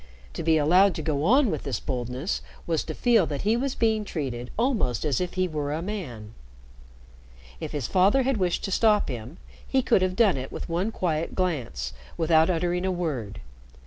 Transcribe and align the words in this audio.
To 0.33 0.41
be 0.41 0.57
allowed 0.57 0.95
to 0.95 1.03
go 1.03 1.23
on 1.25 1.51
with 1.51 1.61
this 1.61 1.79
boldness 1.79 2.41
was 2.65 2.83
to 2.85 2.95
feel 2.95 3.27
that 3.27 3.43
he 3.43 3.55
was 3.55 3.75
being 3.75 4.03
treated 4.03 4.49
almost 4.57 5.05
as 5.05 5.21
if 5.21 5.35
he 5.35 5.47
were 5.47 5.71
a 5.71 5.83
man. 5.83 6.33
If 7.59 7.71
his 7.71 7.85
father 7.85 8.23
had 8.23 8.37
wished 8.37 8.63
to 8.63 8.71
stop 8.71 9.09
him, 9.09 9.37
he 9.67 9.83
could 9.83 10.01
have 10.01 10.15
done 10.15 10.37
it 10.37 10.51
with 10.51 10.67
one 10.67 10.91
quiet 10.91 11.35
glance, 11.35 11.93
without 12.17 12.49
uttering 12.49 12.83
a 12.83 12.91
word. 12.91 13.41